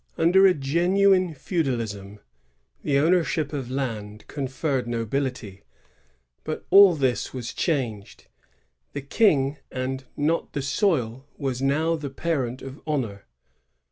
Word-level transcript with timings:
^ 0.01 0.03
Under 0.19 0.47
a 0.47 0.55
genuine 0.55 1.35
feudalism, 1.35 2.21
the 2.81 2.97
ownership 2.97 3.53
of 3.53 3.69
land 3.69 4.25
conferred 4.25 4.87
nobility; 4.87 5.61
but 6.43 6.65
all 6.71 6.95
this 6.95 7.35
was 7.35 7.53
changed. 7.53 8.25
The 8.93 9.03
King 9.03 9.59
and 9.71 10.05
not 10.17 10.53
the 10.53 10.63
soil 10.63 11.27
was 11.37 11.61
now 11.61 11.95
the 11.97 12.09
parent 12.09 12.63
of 12.63 12.81
honor. 12.87 13.27